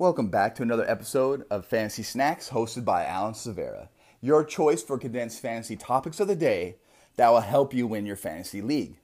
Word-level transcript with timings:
Welcome 0.00 0.28
back 0.28 0.54
to 0.54 0.62
another 0.62 0.88
episode 0.88 1.44
of 1.50 1.66
Fantasy 1.66 2.04
Snacks 2.04 2.50
hosted 2.50 2.84
by 2.84 3.04
Alan 3.04 3.34
Severa, 3.34 3.88
your 4.20 4.44
choice 4.44 4.80
for 4.80 4.96
condensed 4.96 5.42
fantasy 5.42 5.74
topics 5.74 6.20
of 6.20 6.28
the 6.28 6.36
day 6.36 6.76
that 7.16 7.30
will 7.30 7.40
help 7.40 7.74
you 7.74 7.84
win 7.88 8.06
your 8.06 8.14
fantasy 8.14 8.62
league. 8.62 9.00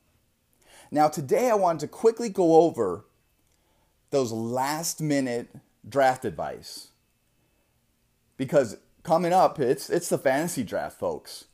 Now, 0.93 1.09
today 1.09 1.51
I 1.51 1.57
wanted 1.57 1.81
to 1.81 1.89
quickly 1.89 2.29
go 2.29 2.63
over 2.63 3.07
those 4.11 4.31
last 4.31 5.01
minute 5.01 5.49
draft 5.89 6.25
advice 6.25 6.93
because 8.37 8.77
coming 9.03 9.33
up, 9.33 9.59
it's, 9.59 9.91
it's 9.91 10.11
the 10.11 10.17
fantasy 10.17 10.63
draft, 10.63 10.97
folks. 10.97 11.47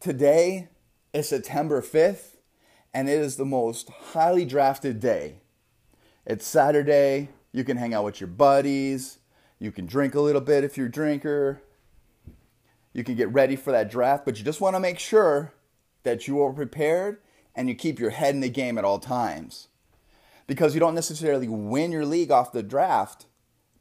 Today 0.00 0.68
is 1.12 1.28
September 1.28 1.82
5th, 1.82 2.36
and 2.94 3.10
it 3.10 3.18
is 3.18 3.36
the 3.36 3.44
most 3.44 3.90
highly 3.90 4.46
drafted 4.46 5.00
day. 5.00 5.40
It's 6.24 6.46
Saturday 6.46 7.28
you 7.56 7.64
can 7.64 7.78
hang 7.78 7.94
out 7.94 8.04
with 8.04 8.20
your 8.20 8.28
buddies. 8.28 9.16
You 9.58 9.72
can 9.72 9.86
drink 9.86 10.14
a 10.14 10.20
little 10.20 10.42
bit 10.42 10.62
if 10.62 10.76
you're 10.76 10.88
a 10.88 10.92
drinker. 10.92 11.62
You 12.92 13.02
can 13.02 13.14
get 13.14 13.32
ready 13.32 13.56
for 13.56 13.72
that 13.72 13.90
draft, 13.90 14.26
but 14.26 14.36
you 14.36 14.44
just 14.44 14.60
want 14.60 14.76
to 14.76 14.80
make 14.80 14.98
sure 14.98 15.54
that 16.02 16.28
you 16.28 16.42
are 16.42 16.52
prepared 16.52 17.16
and 17.54 17.66
you 17.66 17.74
keep 17.74 17.98
your 17.98 18.10
head 18.10 18.34
in 18.34 18.42
the 18.42 18.50
game 18.50 18.76
at 18.76 18.84
all 18.84 18.98
times. 18.98 19.68
Because 20.46 20.74
you 20.74 20.80
don't 20.80 20.94
necessarily 20.94 21.48
win 21.48 21.92
your 21.92 22.04
league 22.04 22.30
off 22.30 22.52
the 22.52 22.62
draft, 22.62 23.24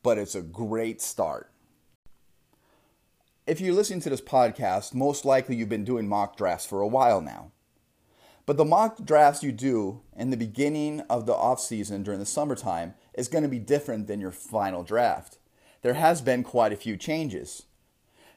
but 0.04 0.18
it's 0.18 0.36
a 0.36 0.42
great 0.42 1.02
start. 1.02 1.52
If 3.46 3.60
you're 3.60 3.76
listening 3.76 4.00
to 4.02 4.10
this 4.10 4.22
podcast, 4.22 4.94
most 4.94 5.26
likely 5.26 5.58
you've 5.58 5.68
been 5.68 5.84
doing 5.84 6.08
mock 6.08 6.38
drafts 6.38 6.66
for 6.66 6.80
a 6.80 6.88
while 6.88 7.20
now. 7.20 7.52
But 8.45 8.58
the 8.58 8.66
mock 8.66 9.04
drafts 9.04 9.41
you 9.41 9.52
do 9.52 10.02
in 10.16 10.30
the 10.30 10.38
beginning 10.38 11.02
of 11.09 11.26
the 11.26 11.34
off 11.34 11.59
season 11.59 12.04
during 12.04 12.20
the 12.20 12.26
summertime 12.26 12.94
is 13.13 13.27
going 13.27 13.44
to 13.44 13.49
be 13.49 13.59
different 13.59 14.08
than 14.08 14.20
your 14.20 14.31
final 14.31 14.84
draft. 14.84 15.40
There 15.81 15.95
has 15.95 16.21
been 16.21 16.44
quite 16.44 16.71
a 16.71 16.77
few 16.77 16.98
changes. 16.98 17.63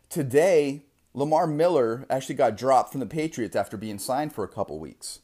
Today, 0.09 0.85
Lamar 1.13 1.47
Miller 1.47 2.07
actually 2.09 2.37
got 2.37 2.57
dropped 2.57 2.93
from 2.93 3.01
the 3.01 3.07
Patriots 3.07 3.57
after 3.57 3.77
being 3.77 3.99
signed 3.99 4.33
for 4.33 4.45
a 4.45 4.49
couple 4.49 4.79
weeks. 4.79 5.21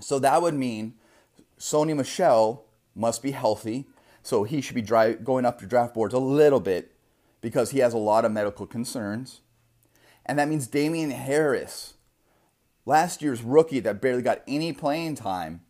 So 0.00 0.18
that 0.18 0.42
would 0.42 0.54
mean 0.54 0.94
Sony 1.58 1.94
Michel 1.94 2.64
must 2.94 3.22
be 3.22 3.30
healthy, 3.30 3.86
so 4.22 4.44
he 4.44 4.60
should 4.60 4.74
be 4.74 4.82
dry, 4.82 5.12
going 5.12 5.44
up 5.44 5.60
the 5.60 5.66
draft 5.66 5.94
boards 5.94 6.14
a 6.14 6.18
little 6.18 6.60
bit 6.60 6.92
because 7.40 7.70
he 7.70 7.78
has 7.80 7.94
a 7.94 7.98
lot 7.98 8.24
of 8.24 8.32
medical 8.32 8.66
concerns. 8.66 9.40
And 10.26 10.38
that 10.38 10.48
means 10.48 10.66
Damien 10.66 11.10
Harris 11.10 11.94
last 12.84 13.22
year's 13.22 13.42
rookie 13.42 13.80
that 13.80 14.00
barely 14.00 14.22
got 14.22 14.42
any 14.46 14.72
playing 14.72 15.14
time 15.14 15.62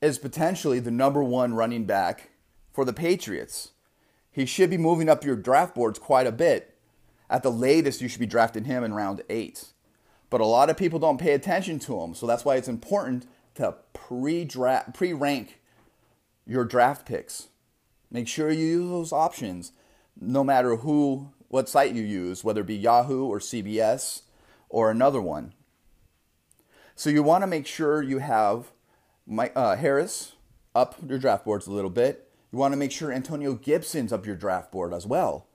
is 0.00 0.18
potentially 0.18 0.78
the 0.78 0.90
number 0.90 1.22
one 1.22 1.54
running 1.54 1.84
back 1.84 2.30
for 2.72 2.84
the 2.84 2.92
Patriots. 2.92 3.70
He 4.30 4.46
should 4.46 4.68
be 4.68 4.76
moving 4.76 5.08
up 5.08 5.24
your 5.24 5.36
draft 5.36 5.74
boards 5.74 5.98
quite 5.98 6.26
a 6.26 6.32
bit. 6.32 6.76
At 7.30 7.42
the 7.42 7.50
latest, 7.50 8.00
you 8.00 8.08
should 8.08 8.20
be 8.20 8.26
drafting 8.26 8.64
him 8.64 8.84
in 8.84 8.92
round 8.92 9.22
eight. 9.30 9.66
But 10.28 10.40
a 10.40 10.46
lot 10.46 10.68
of 10.68 10.76
people 10.76 10.98
don't 10.98 11.20
pay 11.20 11.32
attention 11.32 11.78
to 11.80 12.00
him, 12.00 12.14
so 12.14 12.26
that's 12.26 12.44
why 12.44 12.56
it's 12.56 12.68
important 12.68 13.26
to 13.54 13.76
pre-draft, 13.92 14.94
pre-rank 14.94 15.60
your 16.46 16.64
draft 16.64 17.06
picks. 17.06 17.48
Make 18.10 18.28
sure 18.28 18.50
you 18.50 18.66
use 18.66 18.90
those 18.90 19.12
options, 19.12 19.72
no 20.20 20.44
matter 20.44 20.76
who, 20.76 21.30
what 21.48 21.68
site 21.68 21.94
you 21.94 22.02
use, 22.02 22.44
whether 22.44 22.60
it 22.62 22.66
be 22.66 22.76
Yahoo 22.76 23.24
or 23.24 23.38
CBS 23.38 24.22
or 24.68 24.90
another 24.90 25.20
one. 25.20 25.54
So 26.96 27.10
you 27.10 27.22
want 27.22 27.42
to 27.42 27.48
make 27.48 27.66
sure 27.66 28.02
you 28.02 28.18
have 28.18 28.70
uh, 29.28 29.76
Harris 29.76 30.34
up 30.74 30.96
your 31.06 31.18
draft 31.18 31.44
boards 31.44 31.66
a 31.66 31.72
little 31.72 31.90
bit. 31.90 32.30
You 32.52 32.58
want 32.58 32.72
to 32.72 32.78
make 32.78 32.92
sure 32.92 33.12
Antonio 33.12 33.54
Gibson's 33.54 34.12
up 34.12 34.26
your 34.26 34.36
draft 34.36 34.70
board 34.70 34.92
as 34.94 35.06
well. 35.06 35.48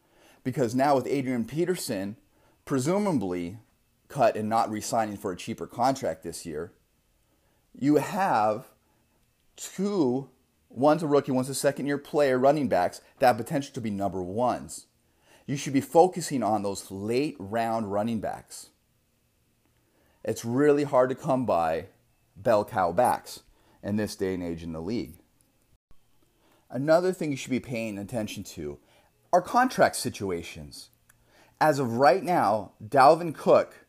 Because 0.43 0.75
now 0.75 0.95
with 0.95 1.07
Adrian 1.07 1.45
Peterson 1.45 2.17
presumably 2.65 3.57
cut 4.09 4.35
and 4.35 4.49
not 4.49 4.69
re 4.69 4.81
signing 4.81 5.17
for 5.17 5.31
a 5.31 5.37
cheaper 5.37 5.65
contract 5.65 6.23
this 6.23 6.45
year, 6.45 6.73
you 7.77 7.95
have 7.97 8.65
two 9.55 10.29
one's 10.69 11.03
a 11.03 11.07
rookie, 11.07 11.31
one's 11.31 11.49
a 11.49 11.55
second 11.55 11.85
year 11.85 11.97
player 11.97 12.37
running 12.37 12.67
backs 12.67 13.01
that 13.19 13.27
have 13.27 13.37
potential 13.37 13.73
to 13.73 13.81
be 13.81 13.89
number 13.89 14.21
ones. 14.21 14.87
You 15.45 15.57
should 15.57 15.73
be 15.73 15.81
focusing 15.81 16.43
on 16.43 16.63
those 16.63 16.91
late 16.91 17.35
round 17.39 17.91
running 17.91 18.19
backs 18.19 18.69
it's 20.23 20.43
really 20.43 20.83
hard 20.83 21.09
to 21.09 21.15
come 21.15 21.45
by 21.45 21.87
bell 22.35 22.65
cow 22.65 22.91
backs 22.91 23.41
in 23.83 23.95
this 23.95 24.15
day 24.15 24.33
and 24.33 24.43
age 24.43 24.63
in 24.63 24.73
the 24.73 24.81
league. 24.81 25.13
Another 26.69 27.11
thing 27.11 27.31
you 27.31 27.37
should 27.37 27.49
be 27.49 27.59
paying 27.59 27.97
attention 27.97 28.43
to 28.43 28.79
are 29.33 29.41
contract 29.41 29.95
situations. 29.95 30.89
As 31.61 31.79
of 31.79 31.97
right 31.97 32.23
now, 32.23 32.71
Dalvin 32.85 33.33
Cook 33.33 33.85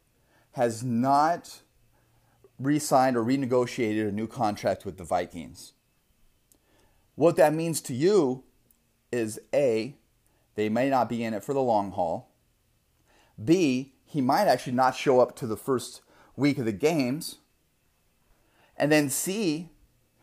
has 0.52 0.82
not 0.82 1.60
re 2.58 2.78
signed 2.78 3.16
or 3.16 3.24
renegotiated 3.24 4.08
a 4.08 4.12
new 4.12 4.26
contract 4.26 4.84
with 4.84 4.98
the 4.98 5.04
Vikings. 5.04 5.72
What 7.14 7.36
that 7.36 7.54
means 7.54 7.80
to 7.82 7.94
you 7.94 8.44
is 9.12 9.38
A, 9.54 9.96
they 10.54 10.68
may 10.68 10.88
not 10.88 11.08
be 11.08 11.22
in 11.22 11.34
it 11.34 11.44
for 11.44 11.54
the 11.54 11.60
long 11.60 11.92
haul. 11.92 12.30
B, 13.42 13.94
he 14.04 14.20
might 14.20 14.46
actually 14.46 14.72
not 14.72 14.96
show 14.96 15.20
up 15.20 15.36
to 15.36 15.46
the 15.46 15.56
first 15.56 16.02
week 16.40 16.58
of 16.58 16.64
the 16.64 16.72
games. 16.72 17.38
And 18.76 18.90
then 18.90 19.10
C, 19.10 19.68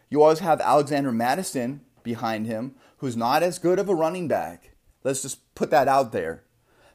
you 0.10 0.22
always 0.22 0.40
have 0.40 0.60
Alexander 0.60 1.12
Mattison 1.12 1.82
behind 2.04 2.48
him, 2.48 2.76
who's 2.98 3.16
not 3.16 3.44
as 3.44 3.60
good 3.60 3.80
of 3.80 3.88
a 3.88 3.96
running 3.96 4.28
back. 4.28 4.72
Let's 5.04 5.22
just 5.22 5.54
put 5.56 5.70
that 5.70 5.88
out 5.88 6.12
there. 6.12 6.44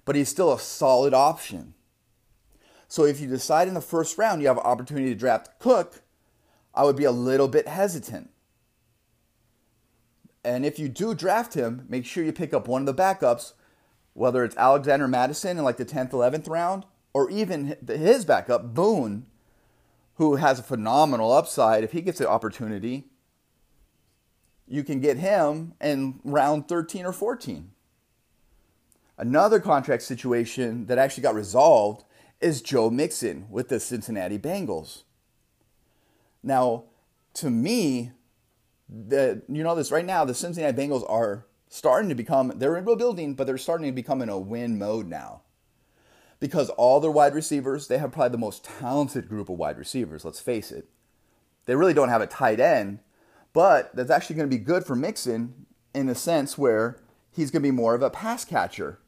But 0.04 0.16
he's 0.16 0.28
still 0.28 0.52
a 0.52 0.58
solid 0.58 1.14
option. 1.14 1.74
So 2.88 3.04
if 3.04 3.20
you 3.20 3.28
decide 3.28 3.68
in 3.68 3.74
the 3.74 3.80
first 3.80 4.18
round 4.18 4.42
you 4.42 4.48
have 4.48 4.58
an 4.58 4.64
opportunity 4.64 5.08
to 5.08 5.14
draft 5.14 5.58
Cook, 5.58 6.02
I 6.74 6.84
would 6.84 6.96
be 6.96 7.04
a 7.04 7.12
little 7.12 7.48
bit 7.48 7.68
hesitant. 7.68 8.30
And 10.44 10.66
if 10.66 10.78
you 10.78 10.88
do 10.88 11.14
draft 11.14 11.54
him, 11.54 11.86
make 11.88 12.04
sure 12.04 12.24
you 12.24 12.32
pick 12.32 12.52
up 12.52 12.66
one 12.66 12.82
of 12.82 12.86
the 12.86 13.02
backups, 13.02 13.52
whether 14.12 14.44
it's 14.44 14.56
Alexander 14.56 15.06
Mattison 15.06 15.58
in 15.58 15.64
like 15.64 15.76
the 15.76 15.84
10th, 15.84 16.10
11th 16.10 16.48
round, 16.48 16.84
or 17.14 17.30
even 17.30 17.76
his 17.86 18.24
backup, 18.24 18.74
Boone, 18.74 19.26
who 20.16 20.36
has 20.36 20.58
a 20.58 20.62
phenomenal 20.62 21.32
upside. 21.32 21.84
If 21.84 21.92
he 21.92 22.00
gets 22.00 22.18
the 22.18 22.28
opportunity, 22.28 23.04
you 24.66 24.84
can 24.84 25.00
get 25.00 25.18
him 25.18 25.74
in 25.80 26.20
round 26.24 26.68
13 26.68 27.04
or 27.04 27.12
14. 27.12 27.70
Another 29.18 29.60
contract 29.60 30.02
situation 30.02 30.86
that 30.86 30.98
actually 30.98 31.22
got 31.22 31.34
resolved 31.34 32.04
is 32.40 32.62
Joe 32.62 32.90
Mixon 32.90 33.46
with 33.50 33.68
the 33.68 33.78
Cincinnati 33.78 34.38
Bengals. 34.38 35.02
Now, 36.42 36.84
to 37.34 37.50
me, 37.50 38.12
the 38.88 39.42
you 39.48 39.62
know 39.62 39.74
this 39.74 39.92
right 39.92 40.04
now, 40.04 40.24
the 40.24 40.34
Cincinnati 40.34 40.76
Bengals 40.76 41.08
are 41.08 41.46
starting 41.68 42.08
to 42.08 42.14
become 42.14 42.52
they're 42.56 42.76
in 42.76 42.84
rebuilding, 42.84 43.34
but 43.34 43.46
they're 43.46 43.58
starting 43.58 43.86
to 43.86 43.92
become 43.92 44.22
in 44.22 44.28
a 44.28 44.38
win 44.38 44.78
mode 44.78 45.06
now 45.06 45.42
because 46.42 46.70
all 46.70 46.98
their 46.98 47.08
wide 47.08 47.36
receivers, 47.36 47.86
they 47.86 47.98
have 47.98 48.10
probably 48.10 48.32
the 48.32 48.36
most 48.36 48.64
talented 48.64 49.28
group 49.28 49.48
of 49.48 49.56
wide 49.56 49.78
receivers, 49.78 50.24
let's 50.24 50.40
face 50.40 50.72
it. 50.72 50.88
They 51.66 51.76
really 51.76 51.94
don't 51.94 52.08
have 52.08 52.20
a 52.20 52.26
tight 52.26 52.58
end, 52.58 52.98
but 53.52 53.94
that's 53.94 54.10
actually 54.10 54.34
going 54.34 54.50
to 54.50 54.56
be 54.56 54.60
good 54.60 54.84
for 54.84 54.96
Mixon 54.96 55.66
in 55.94 56.08
a 56.08 56.16
sense 56.16 56.58
where 56.58 56.98
he's 57.30 57.52
going 57.52 57.62
to 57.62 57.68
be 57.68 57.70
more 57.70 57.94
of 57.94 58.02
a 58.02 58.10
pass 58.10 58.44
catcher. 58.44 58.98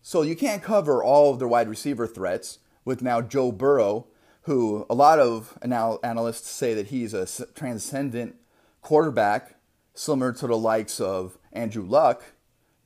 So 0.00 0.22
you 0.22 0.34
can't 0.34 0.62
cover 0.62 1.04
all 1.04 1.30
of 1.30 1.38
their 1.38 1.46
wide 1.46 1.68
receiver 1.68 2.06
threats 2.06 2.60
with 2.82 3.02
now 3.02 3.20
Joe 3.20 3.52
Burrow, 3.52 4.06
who 4.44 4.86
a 4.88 4.94
lot 4.94 5.18
of 5.18 5.58
analysts 5.62 6.48
say 6.48 6.72
that 6.72 6.86
he's 6.86 7.12
a 7.12 7.28
transcendent 7.54 8.36
quarterback, 8.80 9.56
similar 9.92 10.32
to 10.32 10.46
the 10.46 10.56
likes 10.56 10.98
of 10.98 11.36
Andrew 11.52 11.84
Luck. 11.84 12.24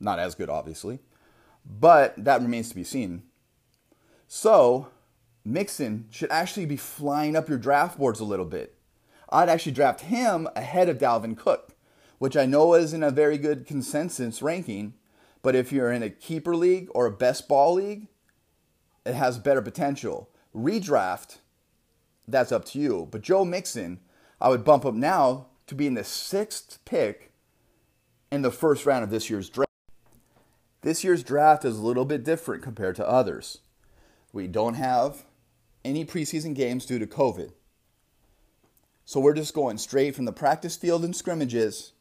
Not 0.01 0.19
as 0.19 0.35
good, 0.35 0.49
obviously, 0.49 0.99
but 1.65 2.13
that 2.21 2.41
remains 2.41 2.67
to 2.67 2.75
be 2.75 2.83
seen. 2.83 3.23
So, 4.27 4.89
Mixon 5.45 6.07
should 6.09 6.29
actually 6.31 6.65
be 6.65 6.75
flying 6.75 7.35
up 7.35 7.47
your 7.47 7.57
draft 7.57 7.97
boards 7.97 8.19
a 8.19 8.25
little 8.25 8.45
bit. 8.45 8.75
I'd 9.29 9.49
actually 9.49 9.71
draft 9.71 10.01
him 10.01 10.47
ahead 10.55 10.89
of 10.89 10.97
Dalvin 10.97 11.37
Cook, 11.37 11.75
which 12.19 12.35
I 12.35 12.45
know 12.45 12.73
isn't 12.73 13.03
a 13.03 13.11
very 13.11 13.37
good 13.37 13.65
consensus 13.65 14.41
ranking, 14.41 14.93
but 15.41 15.55
if 15.55 15.71
you're 15.71 15.91
in 15.91 16.03
a 16.03 16.09
keeper 16.09 16.55
league 16.55 16.89
or 16.93 17.05
a 17.05 17.11
best 17.11 17.47
ball 17.47 17.75
league, 17.75 18.07
it 19.05 19.13
has 19.13 19.37
better 19.37 19.61
potential. 19.61 20.29
Redraft, 20.53 21.37
that's 22.27 22.51
up 22.51 22.65
to 22.65 22.79
you. 22.79 23.07
But 23.09 23.21
Joe 23.21 23.45
Mixon, 23.45 24.01
I 24.41 24.49
would 24.49 24.65
bump 24.65 24.85
up 24.85 24.93
now 24.93 25.47
to 25.67 25.75
be 25.75 25.87
in 25.87 25.93
the 25.93 26.03
sixth 26.03 26.79
pick 26.83 27.31
in 28.31 28.41
the 28.41 28.51
first 28.51 28.85
round 28.85 29.03
of 29.03 29.09
this 29.09 29.29
year's 29.29 29.49
draft. 29.49 29.71
This 30.81 31.03
year's 31.03 31.23
draft 31.23 31.63
is 31.63 31.77
a 31.77 31.81
little 31.81 32.05
bit 32.05 32.23
different 32.23 32.63
compared 32.63 32.97
to 32.97 33.07
others. 33.07 33.59
We 34.37 34.45
don't 34.45 34.75
have 34.75 35.25
any 35.83 36.05
preseason 36.05 36.53
games 36.53 36.85
due 36.85 36.99
to 36.99 37.07
COVID. 37.07 37.53
So 39.03 39.19
we're 39.19 39.33
just 39.33 39.55
going 39.55 39.79
straight 39.79 40.13
from 40.13 40.25
the 40.25 40.31
practice 40.31 40.75
field 40.75 41.03
and 41.03 41.15
scrimmages 41.15 41.93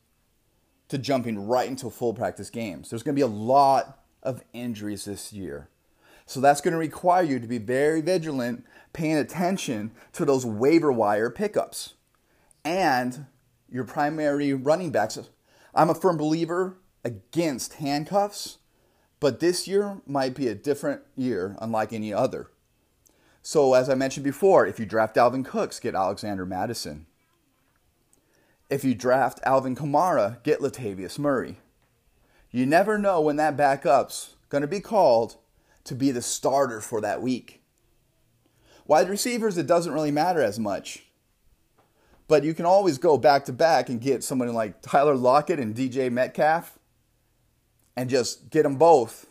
to 0.88 0.98
jumping 0.98 1.48
right 1.48 1.66
into 1.66 1.88
full 1.88 2.12
practice 2.12 2.50
games. 2.50 2.90
There's 2.90 3.02
going 3.02 3.14
to 3.14 3.18
be 3.18 3.22
a 3.22 3.26
lot 3.26 4.02
of 4.22 4.42
injuries 4.52 5.06
this 5.06 5.32
year. 5.32 5.70
So 6.26 6.40
that's 6.40 6.60
going 6.60 6.72
to 6.72 6.78
require 6.78 7.22
you 7.22 7.38
to 7.38 7.46
be 7.46 7.56
very 7.56 8.02
vigilant, 8.02 8.66
paying 8.92 9.16
attention 9.16 9.92
to 10.12 10.26
those 10.26 10.44
waiver 10.44 10.92
wire 10.92 11.30
pickups 11.30 11.94
and 12.66 13.24
your 13.66 13.84
primary 13.84 14.52
running 14.52 14.90
backs. 14.90 15.18
I'm 15.74 15.88
a 15.88 15.94
firm 15.94 16.18
believer 16.18 16.76
against 17.02 17.74
handcuffs, 17.74 18.58
but 19.20 19.40
this 19.40 19.66
year 19.66 20.00
might 20.06 20.34
be 20.34 20.48
a 20.48 20.54
different 20.54 21.02
year, 21.16 21.56
unlike 21.60 21.92
any 21.92 22.12
other. 22.12 22.48
So, 23.42 23.74
as 23.74 23.88
I 23.88 23.94
mentioned 23.94 24.24
before, 24.24 24.66
if 24.66 24.78
you 24.78 24.86
draft 24.86 25.16
Alvin 25.16 25.44
Cooks, 25.44 25.78
get 25.78 25.94
Alexander 25.94 26.44
Mattison. 26.44 27.06
If 28.68 28.84
you 28.84 28.94
draft 28.94 29.40
Alvin 29.44 29.76
Kamara, 29.76 30.42
get 30.42 30.60
Latavius 30.60 31.18
Murray. 31.18 31.58
You 32.50 32.66
never 32.66 32.98
know 32.98 33.20
when 33.20 33.36
that 33.36 33.56
backup's 33.56 34.34
going 34.48 34.62
to 34.62 34.68
be 34.68 34.80
called 34.80 35.36
to 35.84 35.94
be 35.94 36.10
the 36.10 36.22
starter 36.22 36.80
for 36.80 37.00
that 37.00 37.22
week. 37.22 37.62
Wide 38.86 39.08
receivers, 39.08 39.56
it 39.56 39.66
doesn't 39.66 39.92
really 39.92 40.10
matter 40.10 40.42
as 40.42 40.58
much. 40.58 41.04
But 42.28 42.42
you 42.42 42.54
can 42.54 42.64
always 42.64 42.98
go 42.98 43.16
back 43.16 43.44
to 43.44 43.52
back 43.52 43.88
and 43.88 44.00
get 44.00 44.24
someone 44.24 44.52
like 44.52 44.82
Tyler 44.82 45.14
Lockett 45.14 45.60
and 45.60 45.74
DJ 45.74 46.10
Metcalf 46.10 46.78
and 47.96 48.10
just 48.10 48.50
get 48.50 48.62
them 48.64 48.76
both 48.76 49.26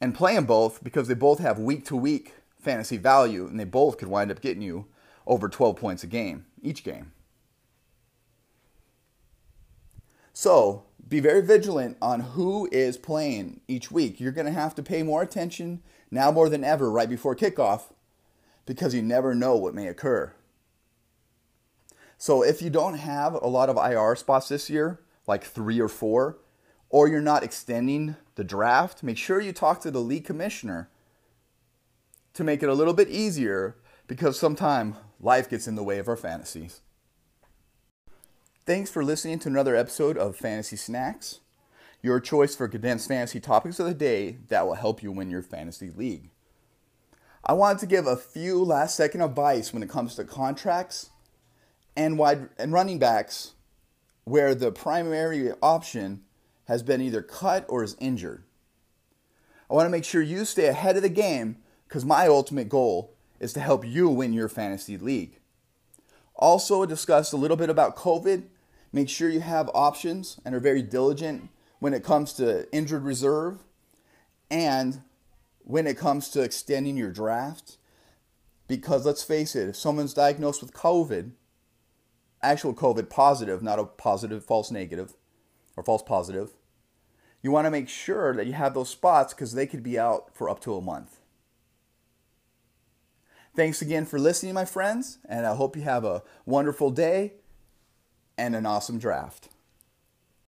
and 0.00 0.14
play 0.14 0.34
them 0.34 0.46
both 0.46 0.82
because 0.84 1.08
they 1.08 1.14
both 1.14 1.38
have 1.38 1.58
week 1.58 1.84
to 1.86 1.96
week 1.96 2.34
fantasy 2.58 2.96
value 2.96 3.46
and 3.46 3.58
they 3.58 3.64
both 3.64 3.98
could 3.98 4.08
wind 4.08 4.30
up 4.30 4.40
getting 4.40 4.62
you 4.62 4.86
over 5.26 5.48
12 5.48 5.76
points 5.76 6.04
a 6.04 6.06
game, 6.06 6.46
each 6.62 6.84
game. 6.84 7.12
So 10.32 10.84
be 11.08 11.20
very 11.20 11.40
vigilant 11.40 11.96
on 12.02 12.20
who 12.20 12.68
is 12.70 12.98
playing 12.98 13.60
each 13.68 13.90
week. 13.90 14.20
You're 14.20 14.32
going 14.32 14.46
to 14.46 14.52
have 14.52 14.74
to 14.74 14.82
pay 14.82 15.02
more 15.02 15.22
attention 15.22 15.82
now 16.10 16.30
more 16.30 16.48
than 16.48 16.64
ever 16.64 16.90
right 16.90 17.08
before 17.08 17.34
kickoff 17.34 17.92
because 18.66 18.94
you 18.94 19.02
never 19.02 19.34
know 19.34 19.56
what 19.56 19.74
may 19.74 19.86
occur. 19.86 20.34
So 22.18 22.42
if 22.42 22.60
you 22.62 22.70
don't 22.70 22.98
have 22.98 23.34
a 23.34 23.46
lot 23.46 23.68
of 23.68 23.76
IR 23.76 24.16
spots 24.16 24.48
this 24.48 24.68
year, 24.68 25.00
like 25.26 25.44
three 25.44 25.80
or 25.80 25.88
four, 25.88 26.38
or 26.88 27.08
you're 27.08 27.20
not 27.20 27.42
extending 27.42 28.16
the 28.36 28.44
draft, 28.44 29.02
make 29.02 29.18
sure 29.18 29.40
you 29.40 29.52
talk 29.52 29.80
to 29.80 29.90
the 29.90 30.00
league 30.00 30.24
commissioner 30.24 30.88
to 32.34 32.44
make 32.44 32.62
it 32.62 32.68
a 32.68 32.74
little 32.74 32.94
bit 32.94 33.08
easier 33.08 33.76
because 34.06 34.38
sometimes 34.38 34.96
life 35.20 35.48
gets 35.48 35.66
in 35.66 35.74
the 35.74 35.82
way 35.82 35.98
of 35.98 36.08
our 36.08 36.16
fantasies. 36.16 36.80
Thanks 38.64 38.90
for 38.90 39.04
listening 39.04 39.38
to 39.40 39.48
another 39.48 39.76
episode 39.76 40.18
of 40.18 40.36
Fantasy 40.36 40.76
Snacks, 40.76 41.40
your 42.02 42.20
choice 42.20 42.54
for 42.54 42.68
condensed 42.68 43.08
fantasy 43.08 43.40
topics 43.40 43.78
of 43.80 43.86
the 43.86 43.94
day 43.94 44.38
that 44.48 44.66
will 44.66 44.74
help 44.74 45.02
you 45.02 45.12
win 45.12 45.30
your 45.30 45.42
fantasy 45.42 45.90
league. 45.90 46.30
I 47.44 47.52
wanted 47.52 47.78
to 47.78 47.86
give 47.86 48.06
a 48.06 48.16
few 48.16 48.62
last 48.62 48.96
second 48.96 49.22
advice 49.22 49.72
when 49.72 49.82
it 49.82 49.88
comes 49.88 50.16
to 50.16 50.24
contracts 50.24 51.10
and 51.96 52.18
wide 52.18 52.48
and 52.58 52.72
running 52.72 52.98
backs 52.98 53.54
where 54.24 54.54
the 54.54 54.72
primary 54.72 55.52
option 55.62 56.22
has 56.66 56.82
been 56.82 57.00
either 57.00 57.22
cut 57.22 57.64
or 57.68 57.82
is 57.82 57.96
injured. 57.98 58.44
I 59.70 59.74
want 59.74 59.86
to 59.86 59.90
make 59.90 60.04
sure 60.04 60.22
you 60.22 60.44
stay 60.44 60.66
ahead 60.66 60.96
of 60.96 61.02
the 61.02 61.08
game 61.08 61.56
because 61.88 62.04
my 62.04 62.26
ultimate 62.28 62.68
goal 62.68 63.14
is 63.40 63.52
to 63.54 63.60
help 63.60 63.84
you 63.84 64.08
win 64.08 64.32
your 64.32 64.48
fantasy 64.48 64.96
league. 64.96 65.40
Also, 66.36 66.84
discussed 66.86 67.32
a 67.32 67.36
little 67.36 67.56
bit 67.56 67.70
about 67.70 67.96
COVID 67.96 68.44
Make 68.96 69.10
sure 69.10 69.28
you 69.28 69.40
have 69.40 69.70
options 69.74 70.40
and 70.42 70.54
are 70.54 70.60
very 70.60 70.80
diligent 70.80 71.50
when 71.80 71.92
it 71.92 72.02
comes 72.02 72.32
to 72.32 72.66
injured 72.74 73.02
reserve 73.02 73.62
and 74.50 75.02
when 75.64 75.86
it 75.86 75.98
comes 75.98 76.30
to 76.30 76.40
extending 76.40 76.96
your 76.96 77.10
draft. 77.10 77.76
Because 78.68 79.04
let's 79.04 79.22
face 79.22 79.54
it, 79.54 79.68
if 79.68 79.76
someone's 79.76 80.14
diagnosed 80.14 80.62
with 80.62 80.72
COVID, 80.72 81.32
actual 82.42 82.72
COVID 82.72 83.10
positive, 83.10 83.62
not 83.62 83.78
a 83.78 83.84
positive 83.84 84.42
false 84.42 84.70
negative 84.70 85.12
or 85.76 85.82
false 85.82 86.02
positive, 86.02 86.52
you 87.42 87.50
want 87.50 87.66
to 87.66 87.70
make 87.70 87.88
sure 87.88 88.34
that 88.34 88.46
you 88.46 88.54
have 88.54 88.74
those 88.74 88.88
spots 88.88 89.34
because 89.34 89.52
they 89.52 89.66
could 89.66 89.82
be 89.82 89.98
out 89.98 90.34
for 90.34 90.48
up 90.48 90.60
to 90.60 90.74
a 90.74 90.80
month. 90.80 91.20
Thanks 93.54 93.80
again 93.80 94.04
for 94.04 94.18
listening, 94.18 94.54
my 94.54 94.64
friends, 94.64 95.18
and 95.28 95.46
I 95.46 95.54
hope 95.54 95.76
you 95.76 95.82
have 95.82 96.04
a 96.04 96.22
wonderful 96.44 96.90
day 96.90 97.34
and 98.36 98.54
an 98.54 98.66
awesome 98.66 98.98
draft. 98.98 99.48